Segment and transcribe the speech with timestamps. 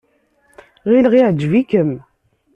[0.89, 1.91] Ɣileɣ yeɛjeb-ikem.